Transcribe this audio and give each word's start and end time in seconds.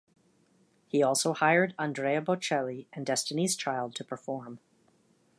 He 0.87 1.03
also 1.03 1.31
hired 1.31 1.75
Andrea 1.77 2.23
Bocelli 2.23 2.87
and 2.91 3.05
Destiny's 3.05 3.55
Child 3.55 3.93
to 3.97 4.03
perform. 4.03 4.57